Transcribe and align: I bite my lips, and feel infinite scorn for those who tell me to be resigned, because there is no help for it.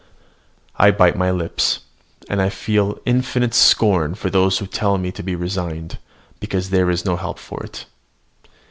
I 0.77 0.89
bite 0.89 1.15
my 1.15 1.29
lips, 1.29 1.81
and 2.27 2.51
feel 2.51 2.97
infinite 3.05 3.53
scorn 3.53 4.15
for 4.15 4.31
those 4.31 4.57
who 4.57 4.65
tell 4.65 4.97
me 4.97 5.11
to 5.11 5.21
be 5.21 5.35
resigned, 5.35 5.99
because 6.39 6.71
there 6.71 6.89
is 6.89 7.05
no 7.05 7.17
help 7.17 7.37
for 7.37 7.61
it. 7.63 7.85